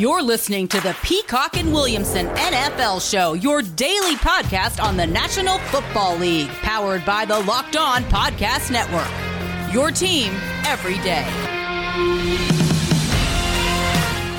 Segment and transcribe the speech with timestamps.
[0.00, 5.58] You're listening to the Peacock and Williamson NFL Show, your daily podcast on the National
[5.58, 9.74] Football League, powered by the Locked On Podcast Network.
[9.74, 10.32] Your team
[10.64, 11.26] every day.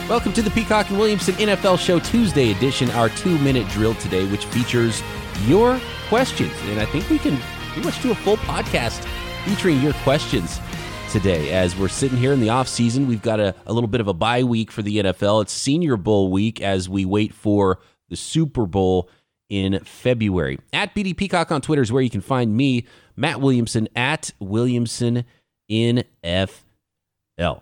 [0.10, 4.25] Welcome to the Peacock and Williamson NFL Show Tuesday edition, our two minute drill today,
[4.32, 5.04] which features
[5.46, 6.54] your questions.
[6.64, 7.38] And I think we can
[7.73, 9.05] pretty much do a full podcast
[9.46, 10.59] featuring your questions
[11.12, 13.05] today as we're sitting here in the off season.
[13.05, 15.41] We've got a, a little bit of a bye week for the NFL.
[15.41, 19.09] It's Senior Bowl week as we wait for the Super Bowl
[19.50, 20.58] in February.
[20.72, 22.86] At BD Peacock on Twitter is where you can find me,
[23.17, 25.26] Matt Williamson, at Williamson
[25.67, 27.62] in FL.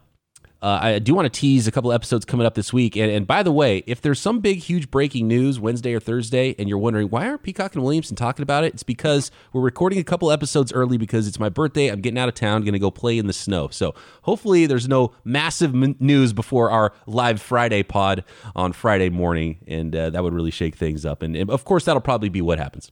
[0.61, 2.97] Uh, I do want to tease a couple episodes coming up this week.
[2.97, 6.53] And, and, by the way, if there's some big, huge breaking news Wednesday or Thursday,
[6.59, 9.99] and you're wondering why aren't Peacock and Williamson talking about it, it's because we're recording
[9.99, 11.87] a couple episodes early because it's my birthday.
[11.87, 13.69] I'm getting out of town, going to go play in the snow.
[13.69, 19.59] So hopefully, there's no massive m- news before our live Friday pod on Friday morning,
[19.65, 21.21] and uh, that would really shake things up.
[21.21, 22.91] And, and of course, that'll probably be what happens.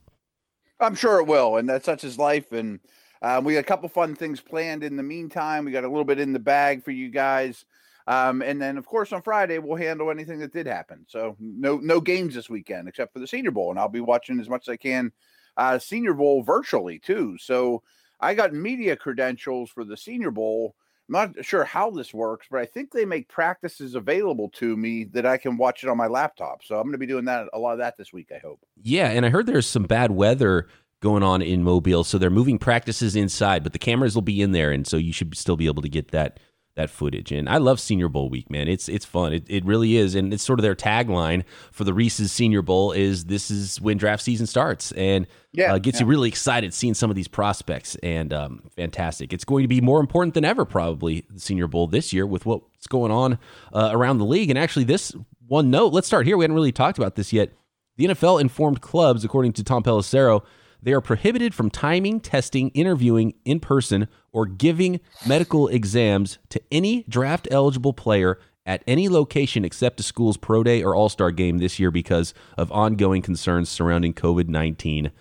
[0.80, 2.54] I'm sure it will, and that's such his life.
[2.54, 2.80] And
[3.22, 5.66] um, we got a couple fun things planned in the meantime.
[5.66, 7.66] We got a little bit in the bag for you guys.
[8.08, 11.06] Um, and then, of course, on Friday we'll handle anything that did happen.
[11.08, 14.40] So no no games this weekend except for the Senior Bowl, and I'll be watching
[14.40, 15.12] as much as I can
[15.58, 17.38] uh, Senior Bowl virtually too.
[17.38, 17.84] So
[18.20, 20.76] I got media credentials for the Senior Bowl.
[21.10, 25.06] I'm not sure how this works, but I think they make practices available to me
[25.06, 26.64] that I can watch it on my laptop.
[26.64, 28.32] So I'm going to be doing that a lot of that this week.
[28.36, 28.60] I hope.
[28.84, 30.68] Yeah, and I heard there's some bad weather
[31.02, 32.04] going on in Mobile.
[32.04, 35.14] So they're moving practices inside, but the cameras will be in there, and so you
[35.14, 36.40] should still be able to get that
[36.78, 37.32] that footage.
[37.32, 38.68] And I love Senior Bowl week, man.
[38.68, 39.34] It's it's fun.
[39.34, 42.94] It, it really is, and it's sort of their tagline for the Reese's Senior Bowl
[42.94, 46.06] is this is when draft season starts, and yeah, uh, gets yeah.
[46.06, 47.96] you really excited seeing some of these prospects.
[47.96, 49.34] And um, fantastic.
[49.34, 52.46] It's going to be more important than ever, probably the Senior Bowl this year with
[52.46, 53.40] what's going on
[53.74, 54.50] uh, around the league.
[54.50, 55.14] And actually, this
[55.48, 55.94] one note.
[55.94, 56.38] Let's start here.
[56.38, 57.52] We hadn't really talked about this yet.
[57.98, 60.44] The NFL informed clubs, according to Tom Pelissero
[60.82, 67.04] they are prohibited from timing, testing, interviewing in person, or giving medical exams to any
[67.10, 71.58] draft eligible player at any location except a school's pro day or all star game
[71.58, 75.12] this year because of ongoing concerns surrounding COVID 19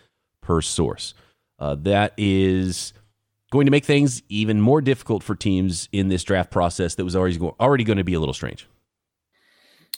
[0.42, 1.14] per source.
[1.58, 2.92] Uh, that is
[3.50, 7.16] going to make things even more difficult for teams in this draft process that was
[7.16, 8.68] already, already going to be a little strange.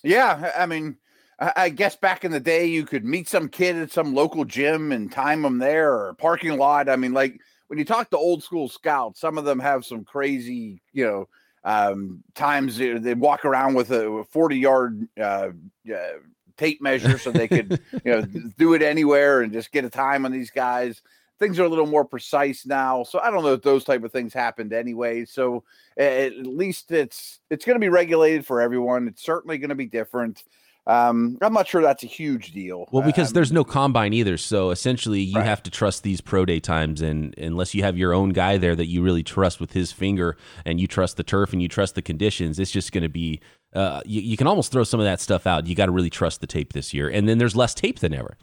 [0.02, 0.52] Yeah.
[0.56, 0.98] I mean,
[1.40, 4.90] I guess back in the day, you could meet some kid at some local gym
[4.90, 6.88] and time them there or parking lot.
[6.88, 10.04] I mean, like when you talk to old school scouts, some of them have some
[10.04, 11.28] crazy, you know,
[11.62, 15.50] um, times they, they walk around with a 40 yard uh,
[15.94, 16.08] uh,
[16.56, 18.22] tape measure so they could, you know,
[18.58, 21.02] do it anywhere and just get a time on these guys.
[21.38, 24.10] Things are a little more precise now, so I don't know if those type of
[24.10, 25.24] things happened anyway.
[25.24, 25.62] So
[25.96, 29.06] at least it's it's going to be regulated for everyone.
[29.06, 30.42] It's certainly going to be different.
[30.88, 32.88] Um, I'm not sure that's a huge deal.
[32.90, 35.44] Well, because um, there's no combine either, so essentially you right.
[35.44, 38.74] have to trust these pro day times, and unless you have your own guy there
[38.74, 41.94] that you really trust with his finger, and you trust the turf and you trust
[41.94, 43.38] the conditions, it's just going to be.
[43.74, 45.66] Uh, you, you, can almost throw some of that stuff out.
[45.66, 48.14] You got to really trust the tape this year, and then there's less tape than
[48.14, 48.38] ever.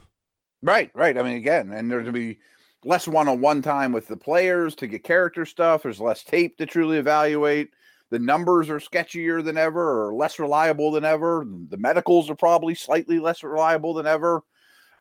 [0.62, 1.18] Right, right.
[1.18, 2.38] I mean, again, and there's going to be
[2.84, 5.82] less one-on-one time with the players to get character stuff.
[5.82, 7.70] There's less tape to truly evaluate
[8.10, 11.46] the numbers are sketchier than ever or less reliable than ever.
[11.68, 14.42] The medicals are probably slightly less reliable than ever.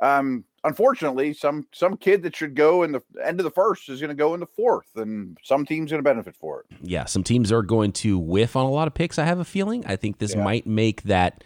[0.01, 4.01] Um, unfortunately, some some kid that should go in the end of the first is
[4.01, 6.77] going to go in the fourth, and some teams going to benefit for it.
[6.81, 9.17] Yeah, some teams are going to whiff on a lot of picks.
[9.17, 9.85] I have a feeling.
[9.85, 10.43] I think this yeah.
[10.43, 11.43] might make that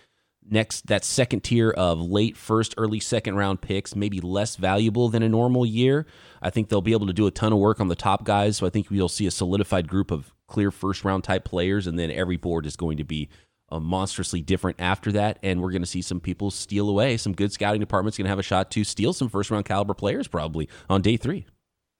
[0.49, 5.21] next that second tier of late first, early second round picks maybe less valuable than
[5.21, 6.07] a normal year.
[6.41, 8.57] I think they'll be able to do a ton of work on the top guys.
[8.57, 11.97] So I think we'll see a solidified group of clear first round type players, and
[11.97, 13.29] then every board is going to be
[13.69, 15.39] uh, monstrously different after that.
[15.43, 17.17] And we're going to see some people steal away.
[17.17, 19.93] Some good scouting departments going to have a shot to steal some first round caliber
[19.93, 21.45] players probably on day three.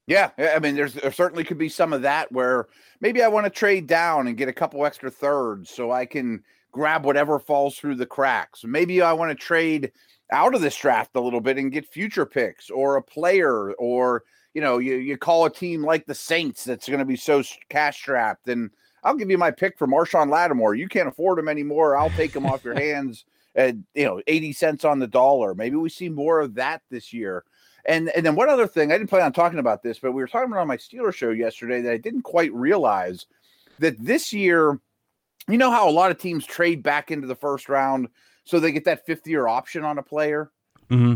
[0.08, 2.68] Yeah, I mean, there's there certainly could be some of that where
[3.00, 6.44] maybe I want to trade down and get a couple extra thirds so I can
[6.72, 8.64] grab whatever falls through the cracks.
[8.64, 9.92] Maybe I want to trade
[10.32, 14.24] out of this draft a little bit and get future picks or a player or
[14.54, 17.44] you know you, you call a team like the Saints that's going to be so
[17.70, 18.70] cash strapped and
[19.04, 20.76] I'll give you my pick for Marshon Lattimore.
[20.76, 21.96] You can't afford him anymore.
[21.96, 23.26] I'll take him off your hands
[23.56, 25.56] at you know 80 cents on the dollar.
[25.56, 27.44] Maybe we see more of that this year.
[27.86, 30.22] And and then one other thing, I didn't plan on talking about this, but we
[30.22, 33.26] were talking about on my Steeler show yesterday that I didn't quite realize
[33.80, 34.80] that this year,
[35.48, 38.10] you know how a lot of teams trade back into the first round
[38.44, 40.52] so they get that fifth year option on a player.
[40.90, 41.16] Mm-hmm.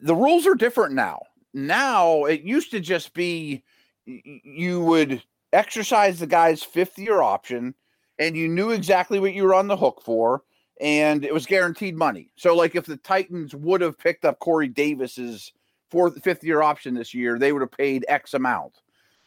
[0.00, 1.22] The rules are different now.
[1.54, 3.62] Now it used to just be
[4.06, 5.22] you would
[5.52, 7.74] exercise the guy's fifth year option,
[8.18, 10.42] and you knew exactly what you were on the hook for,
[10.80, 12.30] and it was guaranteed money.
[12.36, 15.52] So, like if the Titans would have picked up Corey Davis's
[15.90, 18.80] fourth, fifth year option this year, they would have paid X amount.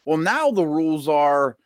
[0.04, 1.56] Well, now the rules are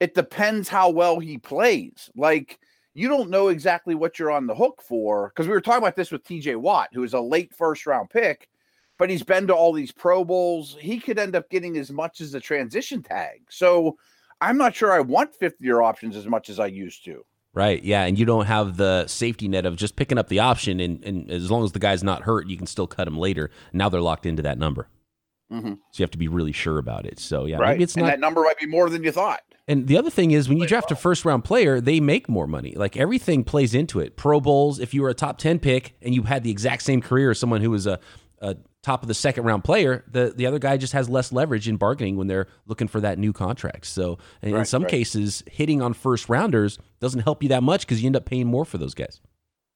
[0.00, 2.10] it depends how well he plays.
[2.16, 2.58] Like
[2.94, 5.96] you don't know exactly what you're on the hook for because we were talking about
[5.96, 8.48] this with TJ Watt, who is a late first round pick,
[8.98, 10.76] but he's been to all these Pro Bowls.
[10.80, 13.42] He could end up getting as much as a transition tag.
[13.50, 13.96] So
[14.40, 17.24] I'm not sure I want fifth year options as much as I used to.
[17.54, 17.82] Right.
[17.84, 18.04] Yeah.
[18.04, 20.80] And you don't have the safety net of just picking up the option.
[20.80, 23.50] And, and as long as the guy's not hurt, you can still cut him later.
[23.72, 24.88] Now they're locked into that number.
[25.52, 25.74] Mm-hmm.
[25.74, 27.20] So you have to be really sure about it.
[27.20, 27.70] So yeah, right.
[27.70, 29.40] maybe it's and that number might be more than you thought.
[29.68, 32.46] And the other thing is when you draft a first round player, they make more
[32.46, 32.74] money.
[32.74, 34.16] Like everything plays into it.
[34.16, 37.00] Pro Bowls, if you were a top 10 pick and you had the exact same
[37.00, 37.98] career as someone who was a,
[38.40, 41.66] a top of the second round player, the, the other guy just has less leverage
[41.66, 43.86] in bargaining when they're looking for that new contract.
[43.86, 44.90] So in right, some right.
[44.90, 48.46] cases, hitting on first rounders doesn't help you that much because you end up paying
[48.46, 49.20] more for those guys.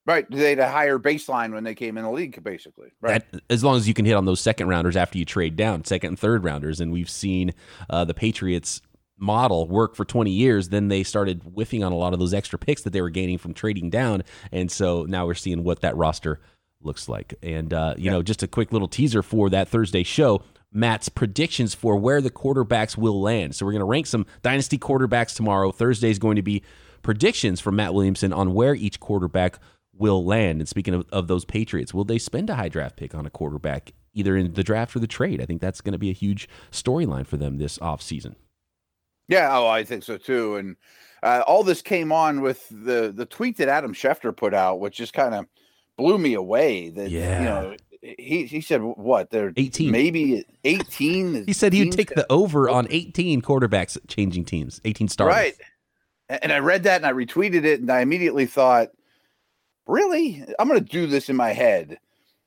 [0.05, 0.29] Right.
[0.29, 2.89] They had a higher baseline when they came in the league, basically.
[3.01, 3.29] Right.
[3.31, 5.83] That, as long as you can hit on those second rounders after you trade down,
[5.85, 6.79] second and third rounders.
[6.79, 7.53] And we've seen
[7.89, 8.81] uh, the Patriots
[9.17, 12.57] model work for 20 years, then they started whiffing on a lot of those extra
[12.57, 14.23] picks that they were gaining from trading down.
[14.51, 16.39] And so now we're seeing what that roster
[16.81, 17.33] looks like.
[17.41, 18.11] And, uh, you yeah.
[18.11, 20.43] know, just a quick little teaser for that Thursday show.
[20.71, 23.55] Matt's predictions for where the quarterbacks will land.
[23.55, 25.71] So we're going to rank some dynasty quarterbacks tomorrow.
[25.71, 26.63] Thursday is going to be
[27.01, 29.59] predictions from Matt Williamson on where each quarterback
[29.93, 30.61] will land.
[30.61, 33.29] And speaking of, of those Patriots, will they spend a high draft pick on a
[33.29, 35.41] quarterback either in the draft or the trade?
[35.41, 38.35] I think that's going to be a huge storyline for them this offseason.
[39.27, 40.55] Yeah, oh, I think so too.
[40.55, 40.75] And
[41.21, 44.97] uh, all this came on with the the tweet that Adam Schefter put out, which
[44.97, 45.45] just kind of
[45.99, 46.89] blew me away.
[46.89, 47.39] That yeah.
[47.39, 52.15] you know, he he said what they're 18 maybe 18 he said he would take
[52.15, 55.53] the over on 18 quarterbacks changing teams 18 stars right
[56.29, 58.87] and i read that and i retweeted it and i immediately thought
[59.85, 61.99] really i'm going to do this in my head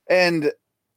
[0.09, 0.51] and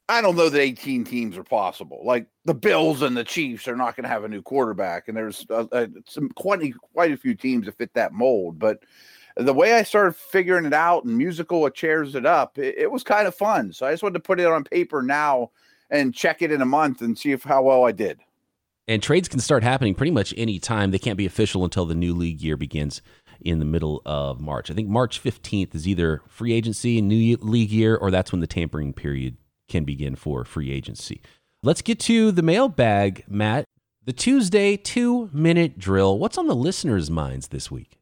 [0.08, 2.00] I don't know that 18 teams are possible.
[2.04, 5.16] Like the Bills and the Chiefs are not going to have a new quarterback, and
[5.16, 6.60] there's uh, uh, some quite
[6.92, 8.58] quite a few teams that fit that mold.
[8.58, 8.84] But
[9.36, 12.90] the way I started figuring it out and musical uh, chairs it up, it, it,
[12.90, 13.72] was kind of fun.
[13.72, 15.50] So I just wanted to put it on paper now
[15.90, 18.20] and check it in a month and see if how well I did.
[18.88, 20.90] And trades can start happening pretty much any time.
[20.90, 23.02] They can't be official until the new league year begins
[23.40, 24.70] in the middle of March.
[24.70, 28.40] I think March 15th is either free agency and new league year, or that's when
[28.40, 29.36] the tampering period
[29.68, 31.20] can begin for free agency.
[31.62, 33.64] Let's get to the mailbag, Matt.
[34.04, 36.16] The Tuesday two minute drill.
[36.16, 37.95] What's on the listeners' minds this week?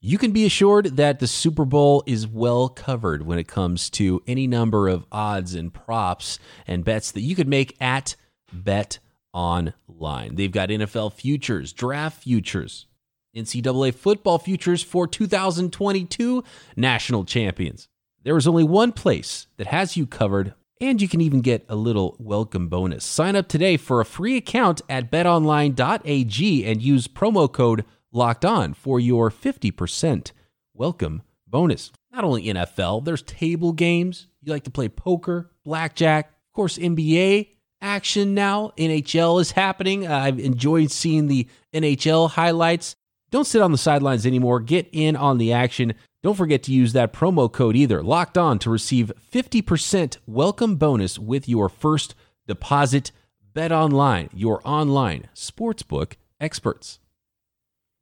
[0.00, 4.22] You can be assured that the Super Bowl is well covered when it comes to
[4.26, 8.14] any number of odds and props and bets that you could make at
[8.52, 8.98] Bet
[9.32, 10.34] Online.
[10.34, 12.86] They've got NFL futures, draft futures,
[13.34, 16.44] NCAA football futures for 2022
[16.76, 17.88] national champions.
[18.22, 21.76] There is only one place that has you covered, and you can even get a
[21.76, 23.04] little welcome bonus.
[23.04, 27.84] Sign up today for a free account at betonline.ag and use promo code
[28.16, 30.32] locked on for your 50%
[30.74, 31.92] welcome bonus.
[32.10, 34.26] Not only NFL, there's table games.
[34.42, 37.48] You like to play poker, blackjack, of course, NBA
[37.82, 38.72] action now.
[38.78, 40.08] NHL is happening.
[40.08, 42.96] I've enjoyed seeing the NHL highlights.
[43.30, 44.60] Don't sit on the sidelines anymore.
[44.60, 45.92] Get in on the action.
[46.22, 51.18] Don't forget to use that promo code either, locked on, to receive 50% welcome bonus
[51.18, 52.14] with your first
[52.46, 53.12] deposit.
[53.52, 56.98] Bet online, your online sportsbook experts.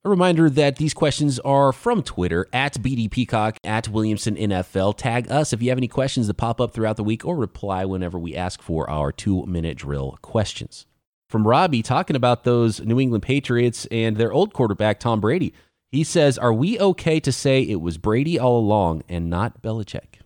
[0.07, 4.99] A reminder that these questions are from Twitter at BD Peacock at Williamson NFL.
[4.99, 7.87] Tag us if you have any questions that pop up throughout the week or reply
[7.87, 10.85] whenever we ask for our two minute drill questions.
[11.31, 15.55] From Robbie talking about those New England Patriots and their old quarterback, Tom Brady.
[15.91, 20.21] He says, Are we okay to say it was Brady all along and not Belichick?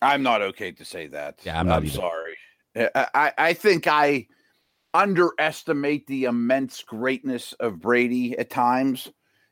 [0.00, 1.38] I'm not okay to say that.
[1.44, 1.82] Yeah, I'm not.
[1.82, 2.36] I'm sorry.
[2.74, 4.26] I, I think I
[4.94, 9.10] underestimate the immense greatness of Brady at times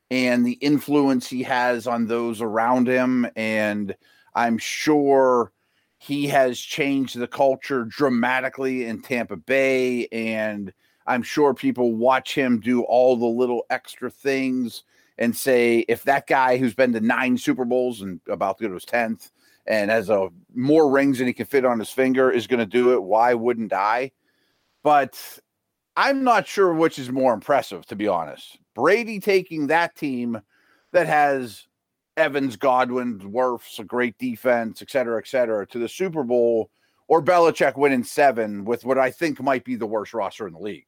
[0.09, 3.27] and the influence he has on those around him.
[3.35, 3.95] And
[4.35, 5.51] I'm sure
[5.97, 10.07] he has changed the culture dramatically in Tampa Bay.
[10.11, 10.73] And
[11.07, 14.83] I'm sure people watch him do all the little extra things
[15.17, 18.67] and say if that guy who's been to nine Super Bowls and about to go
[18.69, 19.31] to his tenth
[19.67, 22.65] and has a more rings than he can fit on his finger is going to
[22.65, 24.11] do it, why wouldn't I?
[24.83, 25.39] But
[25.95, 28.57] I'm not sure which is more impressive, to be honest.
[28.75, 30.41] Brady taking that team
[30.93, 31.67] that has
[32.17, 36.69] Evans, Godwin, Wirfs, a great defense, et cetera, et cetera, to the Super Bowl,
[37.07, 40.59] or Belichick winning seven with what I think might be the worst roster in the
[40.59, 40.87] league.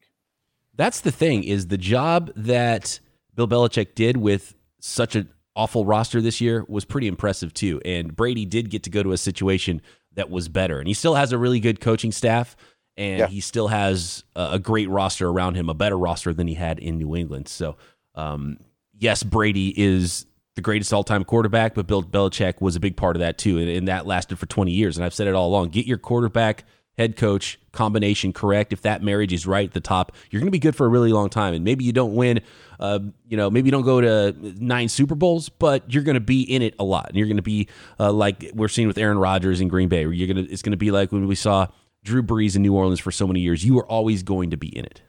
[0.74, 2.98] That's the thing is the job that
[3.34, 7.80] Bill Belichick did with such an awful roster this year was pretty impressive too.
[7.84, 9.80] And Brady did get to go to a situation
[10.14, 12.56] that was better, and he still has a really good coaching staff,
[12.96, 13.26] and yeah.
[13.26, 16.98] he still has a, great roster around him, a better roster than he had in
[16.98, 17.48] New England.
[17.48, 17.76] So,
[18.14, 18.58] um,
[18.98, 23.20] yes, Brady is the greatest all-time quarterback, but Bill Belichick was a big part of
[23.20, 24.96] that too, and, and that lasted for 20 years.
[24.96, 26.64] And I've said it all along: get your quarterback
[26.96, 30.52] head coach combination correct, if that marriage is right at the top, you're going to
[30.52, 31.54] be good for a really long time.
[31.54, 32.40] And maybe you don't win,
[32.78, 36.20] uh, you know, maybe you don't go to nine Super Bowls, but you're going to
[36.20, 37.08] be in it a lot.
[37.08, 40.06] And you're going to be uh, like we're seeing with Aaron Rodgers in Green Bay,
[40.06, 41.66] where you're going to, it's going to be like when we saw
[42.04, 43.64] Drew Brees in New Orleans for so many years.
[43.64, 45.02] You are always going to be in it.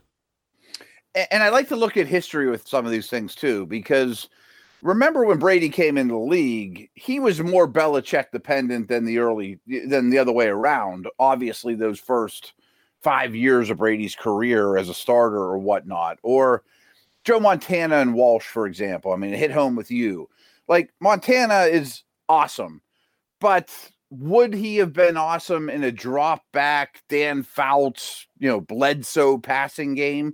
[1.32, 4.28] And I like to look at history with some of these things too, because–
[4.86, 9.60] remember when Brady came into the league, he was more Belichick dependent than the early
[9.88, 11.08] than the other way around.
[11.18, 12.54] Obviously, those first
[13.02, 16.64] five years of Brady's career as a starter or whatnot, or
[17.24, 19.12] Joe Montana and Walsh, for example.
[19.12, 20.30] I mean, it hit home with you.
[20.68, 22.82] Like Montana is awesome,
[23.40, 23.72] but
[24.20, 29.96] would he have been awesome in a drop back Dan Fouts, you know, Bledsoe passing
[29.96, 30.34] game?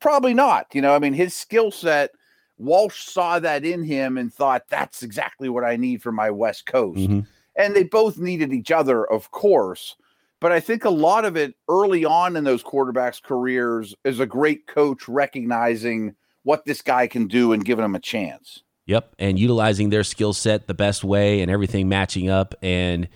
[0.00, 0.66] Probably not.
[0.72, 2.10] You know, I mean, his skill set
[2.58, 6.66] Walsh saw that in him and thought, that's exactly what I need for my West
[6.66, 7.00] Coast.
[7.00, 7.20] Mm-hmm.
[7.56, 9.96] And they both needed each other, of course.
[10.40, 14.26] But I think a lot of it early on in those quarterbacks' careers is a
[14.26, 18.62] great coach recognizing what this guy can do and giving him a chance.
[18.92, 19.14] Yep.
[19.18, 22.54] And utilizing their skill set the best way and everything matching up.
[22.60, 23.08] And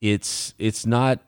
[0.00, 1.20] it's it's not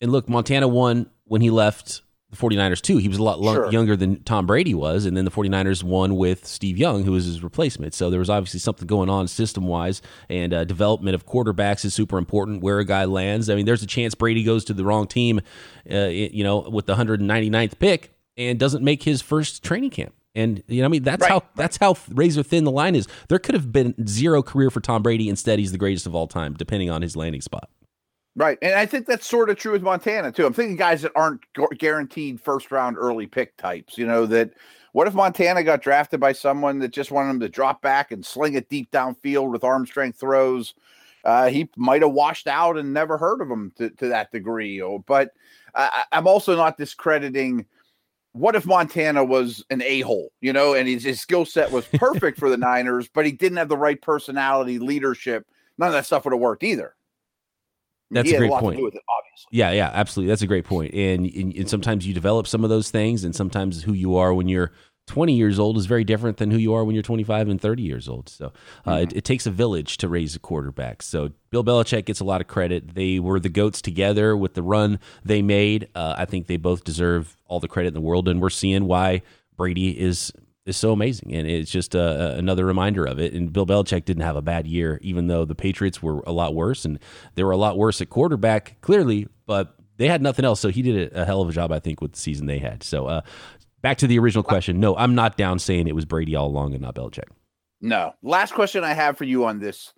[0.00, 2.96] and look, Montana won when he left the 49ers too.
[2.98, 3.70] He was a lot sure.
[3.70, 7.24] younger than Tom Brady was, and then the 49ers won with Steve Young, who was
[7.24, 7.94] his replacement.
[7.94, 11.94] So there was obviously something going on system wise, and uh, development of quarterbacks is
[11.94, 12.60] super important.
[12.60, 15.40] Where a guy lands, I mean, there's a chance Brady goes to the wrong team,
[15.88, 20.14] uh, you know, with the 199th pick and doesn't make his first training camp.
[20.38, 21.30] And you know, I mean, that's right.
[21.30, 23.08] how that's how razor thin the line is.
[23.28, 25.28] There could have been zero career for Tom Brady.
[25.28, 27.68] Instead, he's the greatest of all time, depending on his landing spot.
[28.36, 28.56] Right.
[28.62, 30.46] And I think that's sort of true with Montana, too.
[30.46, 31.40] I'm thinking guys that aren't
[31.76, 34.52] guaranteed first round early pick types, you know, that
[34.92, 38.24] what if Montana got drafted by someone that just wanted him to drop back and
[38.24, 40.74] sling it deep downfield with arm strength throws?
[41.24, 44.80] Uh, he might have washed out and never heard of him to, to that degree.
[44.80, 45.32] Oh, but
[45.74, 47.66] I, I'm also not discrediting
[48.38, 51.86] what if Montana was an a hole, you know, and his, his skill set was
[51.94, 55.46] perfect for the Niners, but he didn't have the right personality, leadership.
[55.76, 56.94] None of that stuff would have worked either.
[58.10, 58.80] That's a great a point.
[58.80, 58.94] It,
[59.50, 60.30] yeah, yeah, absolutely.
[60.30, 60.94] That's a great point.
[60.94, 64.32] And, and, and sometimes you develop some of those things, and sometimes who you are
[64.32, 64.72] when you're
[65.08, 67.82] 20 years old is very different than who you are when you're 25 and 30
[67.82, 68.28] years old.
[68.28, 68.52] So
[68.86, 69.02] uh, mm-hmm.
[69.02, 71.02] it, it, takes a village to raise a quarterback.
[71.02, 72.94] So Bill Belichick gets a lot of credit.
[72.94, 75.88] They were the goats together with the run they made.
[75.94, 78.84] Uh, I think they both deserve all the credit in the world, and we're seeing
[78.84, 79.22] why
[79.56, 80.32] Brady is
[80.66, 83.32] is so amazing, and it's just uh, another reminder of it.
[83.32, 86.54] And Bill Belichick didn't have a bad year, even though the Patriots were a lot
[86.54, 86.98] worse, and
[87.34, 89.26] they were a lot worse at quarterback, clearly.
[89.46, 92.00] But they had nothing else, so he did a, hell of a job, I think,
[92.00, 92.82] with the season they had.
[92.82, 93.22] So uh,
[93.82, 94.80] back to the original question.
[94.80, 97.28] No, I'm not down saying it was Brady all along and not Belichick.
[97.80, 98.14] No.
[98.22, 99.92] Last question I have for you on this.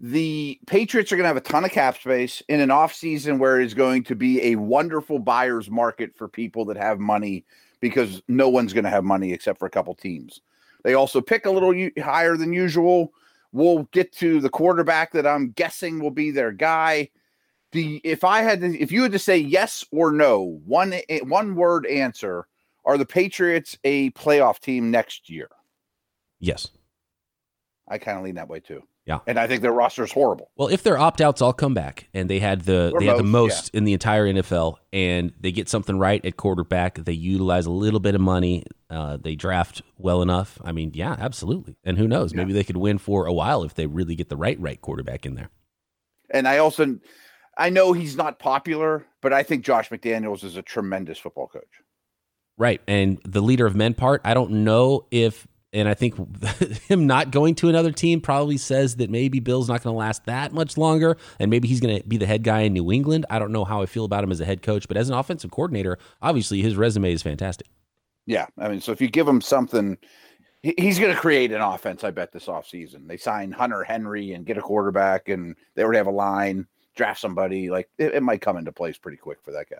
[0.00, 3.60] The Patriots are going to have a ton of cap space in an offseason where
[3.60, 7.44] it is going to be a wonderful buyer's market for people that have money
[7.80, 10.40] because no one's going to have money except for a couple teams.
[10.84, 13.12] They also pick a little u- higher than usual.
[13.52, 17.10] We'll get to the quarterback that I'm guessing will be their guy.
[17.72, 21.20] The if I had to, if you had to say yes or no, one eh,
[21.20, 22.46] one word answer,
[22.84, 25.48] are the Patriots a playoff team next year?
[26.38, 26.68] Yes.
[27.88, 28.82] I kind of lean that way too.
[29.06, 29.18] Yeah.
[29.26, 30.50] And I think their roster is horrible.
[30.56, 33.16] Well, if their opt outs all come back and they had the or they most,
[33.16, 33.78] had the most yeah.
[33.78, 37.98] in the entire NFL and they get something right at quarterback, they utilize a little
[37.98, 40.60] bit of money, uh, they draft well enough.
[40.62, 41.76] I mean, yeah, absolutely.
[41.82, 42.32] And who knows?
[42.32, 42.38] Yeah.
[42.38, 45.26] Maybe they could win for a while if they really get the right right quarterback
[45.26, 45.50] in there.
[46.30, 46.98] And I also
[47.56, 51.82] I know he's not popular, but I think Josh McDaniels is a tremendous football coach.
[52.60, 52.82] Right.
[52.86, 56.14] And the leader of men part, I don't know if and I think
[56.88, 60.26] him not going to another team probably says that maybe Bill's not going to last
[60.26, 63.24] that much longer, and maybe he's going to be the head guy in New England.
[63.30, 65.14] I don't know how I feel about him as a head coach, but as an
[65.14, 67.66] offensive coordinator, obviously his resume is fantastic.
[68.26, 69.96] Yeah, I mean, so if you give him something,
[70.62, 72.04] he's going to create an offense.
[72.04, 73.08] I bet this offseason.
[73.08, 76.66] They sign Hunter Henry and get a quarterback, and they already have a line.
[76.94, 79.78] Draft somebody like it, it might come into place pretty quick for that guy.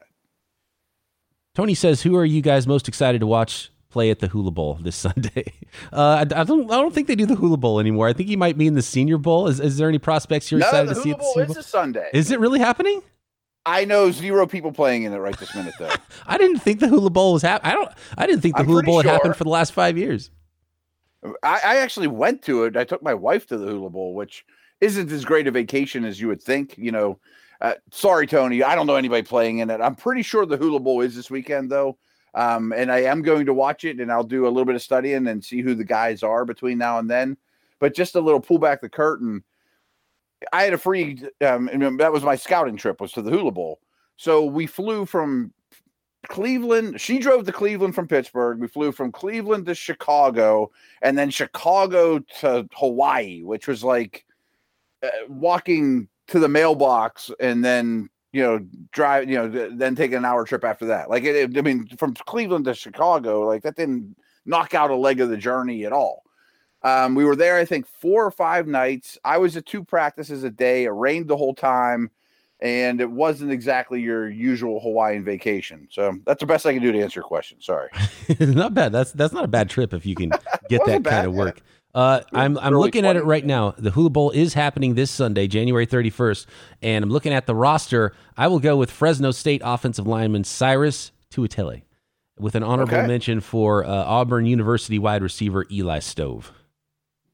[1.55, 4.79] Tony says, "Who are you guys most excited to watch play at the Hula Bowl
[4.81, 5.53] this Sunday.
[5.93, 6.71] Uh, I, I, don't.
[6.71, 8.09] I don't think they do the Hula Bowl anymore.
[8.09, 9.49] I think he might be in the Senior Bowl.
[9.49, 11.57] Is, is there any prospects you're no, excited to see at the Senior Bowl?
[11.57, 12.09] Is a Sunday.
[12.15, 13.03] Is it really happening?
[13.67, 15.93] I know zero people playing in it right this minute, though.
[16.27, 17.73] I didn't think the Hula Bowl was happening.
[17.73, 17.93] I don't.
[18.17, 20.31] I didn't think the I'm Hula Bowl had happened for the last five years.
[21.43, 22.77] I, I actually went to it.
[22.77, 24.47] I took my wife to the Hula Bowl, which
[24.81, 26.79] isn't as great a vacation as you would think.
[26.79, 27.19] You know,
[27.61, 29.81] uh, sorry, Tony, I don't know anybody playing in it.
[29.81, 31.99] I'm pretty sure the Hula Bowl is this weekend, though.
[32.35, 34.83] Um, and I am going to watch it and I'll do a little bit of
[34.83, 37.37] studying and see who the guys are between now and then.
[37.81, 39.43] But just a little pull back the curtain.
[40.53, 43.81] I had a free, um, that was my scouting trip, was to the Hula Bowl.
[44.17, 45.53] So we flew from
[46.29, 47.01] Cleveland.
[47.01, 48.61] She drove to Cleveland from Pittsburgh.
[48.61, 50.71] We flew from Cleveland to Chicago
[51.03, 54.25] and then Chicago to Hawaii, which was like
[55.03, 60.25] uh, walking to the mailbox and then you know drive you know then take an
[60.25, 61.11] hour trip after that.
[61.11, 64.97] Like it, it, I mean, from Cleveland to Chicago, like that didn't knock out a
[64.97, 66.23] leg of the journey at all.
[66.83, 69.19] Um, we were there, I think, four or five nights.
[69.23, 70.85] I was at two practices a day.
[70.85, 72.11] It rained the whole time
[72.61, 75.89] and it wasn't exactly your usual Hawaiian vacation.
[75.91, 77.61] So that's the best I can do to answer your question.
[77.61, 77.89] Sorry.
[78.41, 78.93] not bad.
[78.93, 80.31] That's that's not a bad trip if you can
[80.69, 81.59] get that bad, kind of work.
[81.59, 81.80] Yeah.
[81.95, 83.75] Uh, I'm I'm looking at it right now.
[83.77, 86.47] The Hula Bowl is happening this Sunday, January 31st,
[86.83, 88.15] and I'm looking at the roster.
[88.37, 91.83] I will go with Fresno State offensive lineman Syrus Tuitele,
[92.39, 93.07] with an honorable okay.
[93.07, 96.53] mention for uh, Auburn University wide receiver Eli Stove.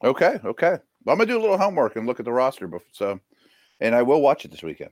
[0.02, 0.78] Okay, okay.
[1.04, 3.20] Well, I'm gonna do a little homework and look at the roster, before, so,
[3.78, 4.90] and I will watch it this weekend.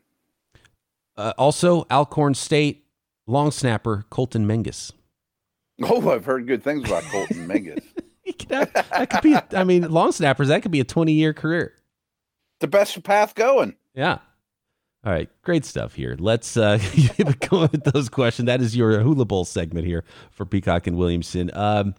[1.16, 2.84] Uh, also, Alcorn State
[3.26, 4.92] long snapper Colton Mengus.
[5.82, 7.82] Oh, I've heard good things about Colton Mengus.
[8.48, 9.36] that could be.
[9.56, 10.48] I mean, long snappers.
[10.48, 11.74] That could be a twenty-year career.
[12.60, 13.76] The best path going.
[13.94, 14.18] Yeah.
[15.04, 16.16] All right, great stuff here.
[16.18, 18.46] Let's uh, keep going with those questions.
[18.46, 21.50] That is your Hula Bowl segment here for Peacock and Williamson.
[21.52, 21.94] Um,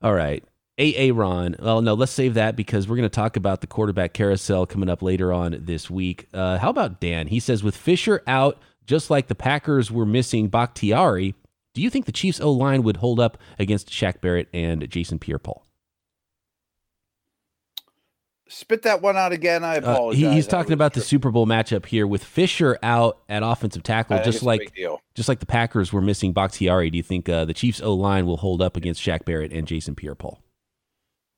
[0.00, 0.42] all right,
[0.80, 1.56] AA Ron.
[1.58, 4.88] Well, no, let's save that because we're going to talk about the quarterback carousel coming
[4.88, 6.26] up later on this week.
[6.32, 7.26] Uh, how about Dan?
[7.26, 11.34] He says, with Fisher out, just like the Packers were missing Bakhtiari,
[11.76, 15.18] do you think the Chiefs' O line would hold up against Shaq Barrett and Jason
[15.18, 15.62] Pierre Paul?
[18.48, 19.62] Spit that one out again.
[19.62, 20.24] I apologize.
[20.24, 23.82] Uh, he, he's talking about the Super Bowl matchup here with Fisher out at offensive
[23.82, 24.72] tackle, just like
[25.14, 26.88] just like the Packers were missing Bakhtiari.
[26.88, 29.66] Do you think uh, the Chiefs' O line will hold up against Shaq Barrett and
[29.66, 30.40] Jason Pierre Paul?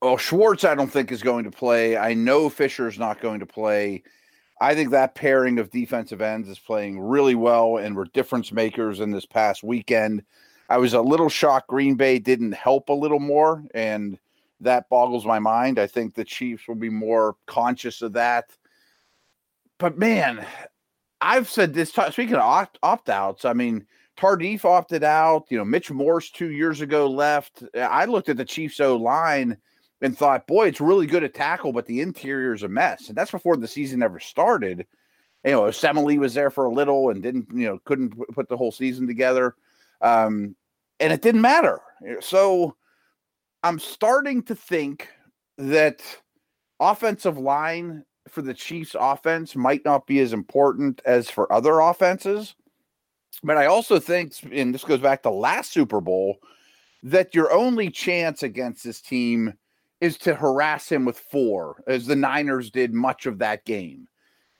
[0.01, 1.97] Well, Schwartz, I don't think is going to play.
[1.97, 4.03] I know Fisher's not going to play.
[4.61, 8.99] I think that pairing of defensive ends is playing really well and were difference makers
[8.99, 10.23] in this past weekend.
[10.69, 14.19] I was a little shocked Green Bay didn't help a little more, and
[14.59, 15.79] that boggles my mind.
[15.79, 18.51] I think the Chiefs will be more conscious of that.
[19.77, 20.45] But man,
[21.21, 21.91] I've said this.
[21.91, 23.85] Speaking of opt outs, I mean,
[24.17, 25.45] Tardif opted out.
[25.49, 27.63] You know, Mitch Morse two years ago left.
[27.75, 29.57] I looked at the Chiefs O line
[30.01, 33.09] and thought, boy, it's really good at tackle, but the interior is a mess.
[33.09, 34.85] And that's before the season ever started.
[35.43, 38.57] You know, Semele was there for a little and didn't, you know, couldn't put the
[38.57, 39.55] whole season together.
[40.01, 40.55] Um,
[40.99, 41.81] and it didn't matter.
[42.21, 42.75] So
[43.63, 45.09] I'm starting to think
[45.57, 46.01] that
[46.79, 52.55] offensive line for the Chiefs offense might not be as important as for other offenses.
[53.43, 56.37] But I also think, and this goes back to last Super Bowl,
[57.03, 59.55] that your only chance against this team–
[60.01, 64.07] is to harass him with four, as the Niners did much of that game.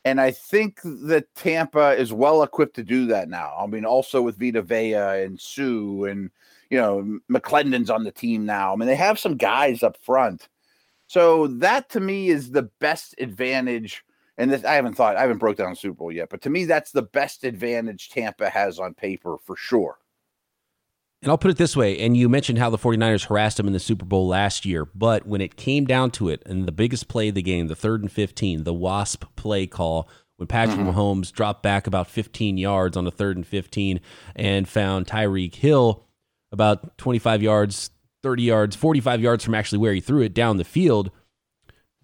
[0.06, 3.54] And I think that Tampa is well equipped to do that now.
[3.60, 6.32] I mean, also with Vita Vea and Suh and,
[6.70, 8.74] you know, McLendon's on the team now.
[8.74, 10.48] I mean, they have some guys up front.
[11.08, 14.04] So that to me is the best advantage.
[14.38, 16.66] And this, I haven't thought, I haven't broke down Super Bowl yet, but to me,
[16.66, 19.99] that's the best advantage Tampa has on paper for sure.
[21.22, 23.74] And I'll put it this way, and you mentioned how the 49ers harassed him in
[23.74, 27.10] the Super Bowl last year, but when it came down to it, and the biggest
[27.10, 30.98] play of the game, the third and 15, the WASP play call, when Patrick mm-hmm.
[30.98, 34.00] Mahomes dropped back about 15 yards on the third and 15
[34.38, 36.06] and found Tyreek Hill
[36.54, 37.90] about 25 yards,
[38.24, 41.12] 30 yards, 45 yards from actually where he threw it down the field.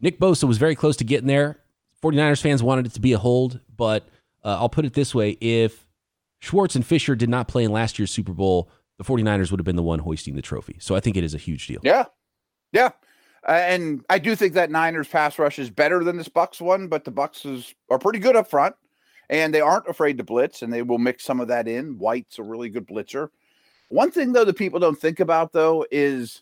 [0.01, 1.61] Nick Bosa was very close to getting there.
[2.03, 4.03] 49ers fans wanted it to be a hold, but
[4.43, 5.87] uh, I'll put it this way if
[6.39, 9.65] Schwartz and Fisher did not play in last year's Super Bowl, the 49ers would have
[9.65, 10.77] been the one hoisting the trophy.
[10.79, 11.79] So I think it is a huge deal.
[11.83, 12.05] Yeah.
[12.71, 12.91] Yeah.
[13.47, 16.87] Uh, and I do think that Niners pass rush is better than this Bucks one,
[16.87, 18.75] but the Bucks is, are pretty good up front
[19.29, 21.97] and they aren't afraid to blitz and they will mix some of that in.
[21.97, 23.29] White's a really good blitzer.
[23.89, 26.41] One thing though that people don't think about though is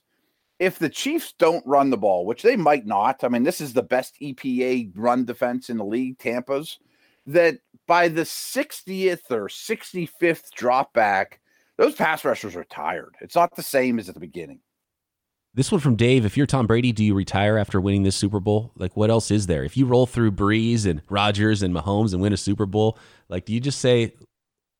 [0.59, 3.73] if the Chiefs don't run the ball, which they might not, I mean, this is
[3.73, 6.79] the best EPA run defense in the league, Tampa's,
[7.25, 11.41] that by the 60th or 65th drop back,
[11.77, 13.15] those pass rushers are tired.
[13.21, 14.59] It's not the same as at the beginning.
[15.55, 16.25] This one from Dave.
[16.25, 18.71] If you're Tom Brady, do you retire after winning this Super Bowl?
[18.75, 19.63] Like, what else is there?
[19.63, 22.97] If you roll through Brees and Rodgers and Mahomes and win a Super Bowl,
[23.29, 24.13] like, do you just say,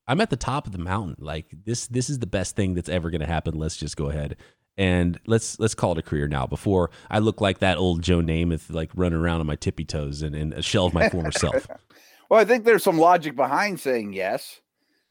[0.08, 1.14] "I'm at the top of the mountain.
[1.18, 3.56] Like this, this is the best thing that's ever going to happen.
[3.56, 4.36] Let's just go ahead
[4.76, 6.46] and let's let's call it a career now.
[6.46, 10.22] Before I look like that old Joe Namath, like running around on my tippy toes
[10.22, 11.66] and, and a shell of my former self.
[12.30, 14.60] Well, I think there's some logic behind saying yes.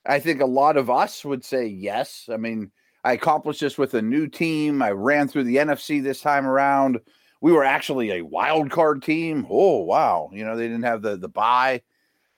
[0.06, 2.28] I think a lot of us would say yes.
[2.32, 2.72] I mean,
[3.04, 4.82] I accomplished this with a new team.
[4.82, 7.00] I ran through the NFC this time around.
[7.42, 9.46] We were actually a wild card team.
[9.50, 11.82] Oh wow, you know they didn't have the the buy,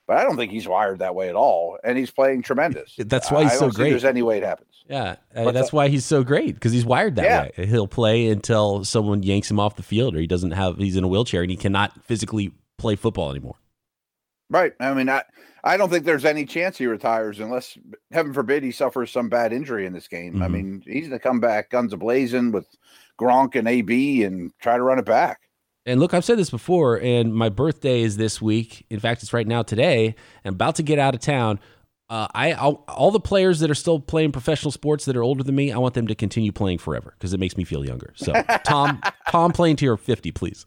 [0.08, 2.94] but I don't think he's wired that way at all, and he's playing tremendous.
[2.98, 3.90] That's why he's I so great.
[3.90, 4.84] There's any way it happens.
[4.88, 5.74] Yeah, uh, that's up?
[5.74, 7.42] why he's so great because he's wired that Yeah.
[7.56, 7.66] way.
[7.66, 11.04] He'll play until someone yanks him off the field or he doesn't have he's in
[11.04, 13.56] a wheelchair and he cannot physically play football anymore.
[14.48, 14.72] Right.
[14.78, 15.22] I mean, I
[15.64, 17.76] I don't think there's any chance he retires unless,
[18.12, 20.40] heaven forbid, he suffers some bad injury in this game.
[20.40, 20.50] I Mhm.
[20.52, 22.66] mean, he's going to come back guns a blazing with
[23.20, 25.40] Gronk and AB and try to run it back.
[25.84, 28.86] And look, I've said this before, and my birthday is this week.
[28.90, 30.14] In fact, it's right now today.
[30.44, 31.58] I'm about to get out of town.
[32.08, 35.42] Uh, I I'll, all the players that are still playing professional sports that are older
[35.42, 38.12] than me, I want them to continue playing forever because it makes me feel younger.
[38.14, 38.32] So,
[38.64, 40.66] Tom, Tom, playing to your 50, please.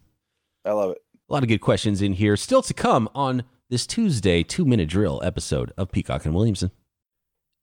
[0.66, 0.98] I love it.
[1.28, 2.36] A lot of good questions in here.
[2.36, 6.72] Still to come on this Tuesday two minute drill episode of Peacock and Williamson.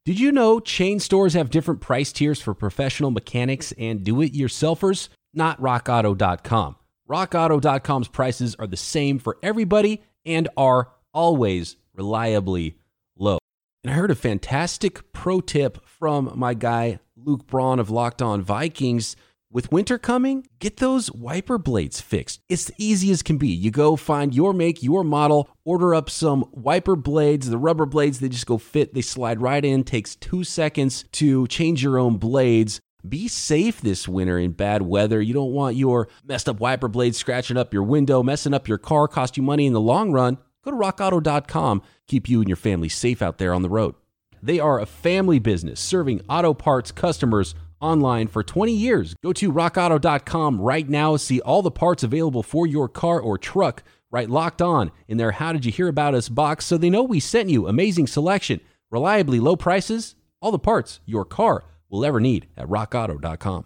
[0.06, 4.34] Did you know chain stores have different price tiers for professional mechanics and do it
[4.34, 5.10] yourselfers?
[5.34, 6.78] Not rockauto.com.
[7.10, 12.78] RockAuto.com's prices are the same for everybody and are always reliably
[13.18, 13.38] low.
[13.84, 18.42] And I heard a fantastic pro tip from my guy, Luke Braun of Locked On
[18.42, 19.18] Vikings.
[19.58, 22.42] With winter coming, get those wiper blades fixed.
[22.48, 23.48] It's easy as can be.
[23.48, 28.20] You go find your make, your model, order up some wiper blades, the rubber blades,
[28.20, 32.18] they just go fit, they slide right in, takes two seconds to change your own
[32.18, 32.82] blades.
[33.10, 35.20] Be safe this winter in bad weather.
[35.20, 38.78] You don't want your messed up wiper blades scratching up your window, messing up your
[38.78, 40.38] car, cost you money in the long run.
[40.64, 41.82] Go to rockauto.com.
[42.08, 43.96] Keep you and your family safe out there on the road.
[44.40, 49.16] They are a family business serving auto parts customers online for 20 years.
[49.24, 51.16] Go to rockauto.com right now.
[51.18, 53.84] See all the parts available for your car or truck.
[54.12, 57.04] Right locked on in their How Did You Hear About Us box so they know
[57.04, 57.68] we sent you.
[57.68, 63.66] Amazing selection, reliably low prices, all the parts your car will ever need at rockauto.com.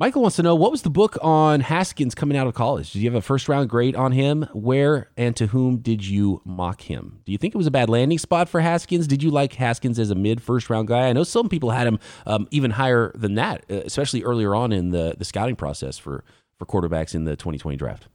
[0.00, 2.92] Michael wants to know what was the book on Haskins coming out of college?
[2.92, 4.48] Did you have a first round grade on him?
[4.52, 7.20] Where and to whom did you mock him?
[7.24, 9.08] Do you think it was a bad landing spot for Haskins?
[9.08, 11.08] Did you like Haskins as a mid first round guy?
[11.08, 14.70] I know some people had him um, even higher than that, uh, especially earlier on
[14.70, 16.22] in the, the scouting process for,
[16.60, 18.06] for quarterbacks in the 2020 draft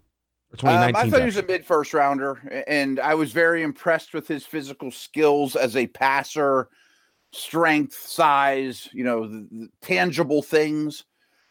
[0.64, 4.26] Um, I thought he was a mid first rounder, and I was very impressed with
[4.28, 6.70] his physical skills as a passer,
[7.34, 11.04] strength, size, you know, the, the tangible things.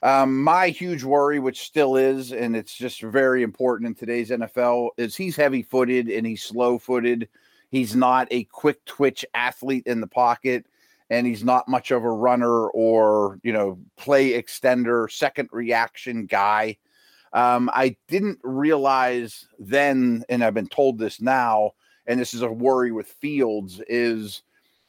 [0.02, 4.90] Um, my huge worry, which still is, and it's just very important in today's NFL,
[4.96, 7.28] is he's heavy footed and he's slow footed.
[7.70, 10.66] He's not a quick twitch athlete in the pocket,
[11.08, 16.76] and he's not much of a runner or, you know, play extender, second reaction guy.
[17.32, 21.72] Um, I didn't realize then, and I've been told this now,
[22.06, 24.42] and this is a worry with Fields, is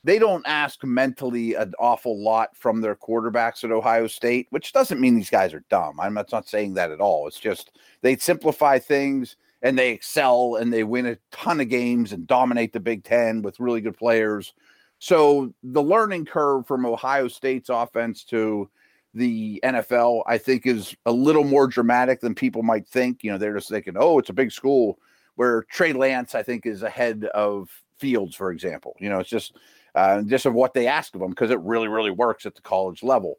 [0.04, 5.00] they don't ask mentally an awful lot from their quarterbacks at Ohio State, which doesn't
[5.00, 6.00] mean these guys are dumb.
[6.00, 7.28] I'm not, not saying that at all.
[7.28, 12.12] It's just they simplify things and they excel and they win a ton of games
[12.12, 14.54] and dominate the Big Ten with really good players.
[15.00, 18.70] So the learning curve from Ohio State's offense to
[19.14, 23.24] the NFL, I think, is a little more dramatic than people might think.
[23.24, 25.00] You know, they're just thinking, oh, it's a big school.
[25.36, 28.96] Where Trey Lance, I think, is ahead of Fields, for example.
[29.00, 29.56] You know, it's just
[29.96, 32.62] uh, just of what they ask of him because it really, really works at the
[32.62, 33.38] college level.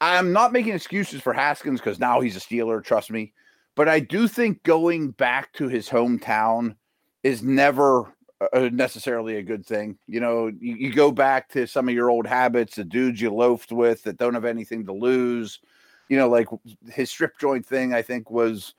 [0.00, 3.32] I'm not making excuses for Haskins because now he's a Steeler, trust me.
[3.76, 6.76] But I do think going back to his hometown
[7.22, 8.12] is never
[8.52, 9.98] uh, necessarily a good thing.
[10.06, 13.32] You know, you, you go back to some of your old habits, the dudes you
[13.32, 15.60] loafed with that don't have anything to lose.
[16.08, 16.48] You know, like
[16.90, 18.74] his strip joint thing, I think was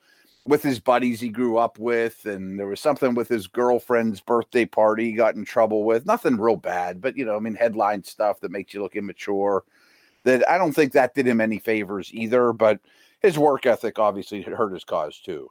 [0.46, 4.66] with his buddies he grew up with, and there was something with his girlfriend's birthday
[4.66, 6.06] party he got in trouble with.
[6.06, 9.64] Nothing real bad, but you know, I mean, headline stuff that makes you look immature.
[10.24, 12.80] That I don't think that did him any favors either, but
[13.22, 15.50] his work ethic obviously hurt his cause too.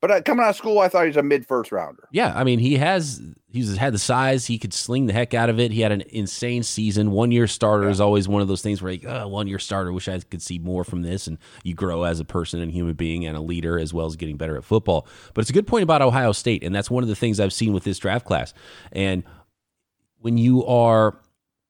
[0.00, 2.08] But uh, coming out of school, I thought he was a mid first rounder.
[2.12, 4.46] Yeah, I mean, he has he's had the size.
[4.46, 5.72] He could sling the heck out of it.
[5.72, 7.10] He had an insane season.
[7.10, 7.90] One year starter Yeah.
[7.90, 9.92] is always one of those things where like, oh, one year starter.
[9.92, 11.26] Wish I could see more from this.
[11.26, 14.14] And you grow as a person and human being and a leader as well as
[14.14, 15.08] getting better at football.
[15.34, 17.52] But it's a good point about Ohio State, and that's one of the things I've
[17.52, 18.54] seen with this draft class.
[18.92, 19.24] And
[20.20, 21.16] when you are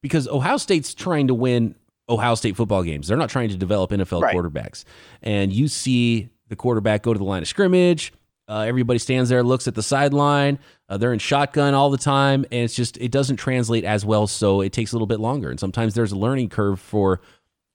[0.03, 1.75] because Ohio State's trying to win
[2.11, 3.09] Ohio State football games.
[3.09, 4.35] They're not trying to develop NFL Right.
[4.35, 4.85] quarterbacks.
[5.23, 8.13] And you see the quarterback go to the line of scrimmage.
[8.49, 10.59] Uh, everybody stands there, looks at the sideline.
[10.89, 14.27] Uh, they're in shotgun all the time, and it's just it doesn't translate as well.
[14.27, 17.21] So it takes a little bit longer, and sometimes there's a learning curve for